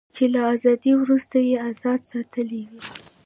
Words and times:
چې 0.15 0.23
له 0.33 0.39
ازادۍ 0.53 0.91
وروسته 0.97 1.37
یې 1.49 1.55
ازادي 1.69 2.05
ساتلې 2.11 2.61
وي. 2.69 2.81